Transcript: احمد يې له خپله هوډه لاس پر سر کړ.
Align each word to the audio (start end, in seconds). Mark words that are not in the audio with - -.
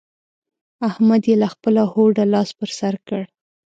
احمد 0.89 1.21
يې 1.29 1.35
له 1.41 1.47
خپله 1.53 1.81
هوډه 1.91 2.23
لاس 2.33 2.49
پر 2.59 2.69
سر 2.79 2.93
کړ. 3.07 3.21